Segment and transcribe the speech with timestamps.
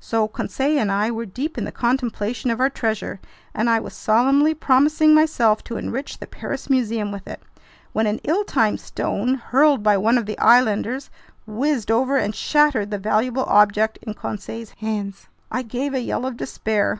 [0.00, 3.20] So Conseil and I were deep in the contemplation of our treasure,
[3.54, 7.40] and I was solemnly promising myself to enrich the Paris Museum with it,
[7.92, 11.10] when an ill timed stone, hurled by one of the islanders,
[11.46, 15.28] whizzed over and shattered the valuable object in Conseil's hands.
[15.48, 16.96] I gave a yell of despair!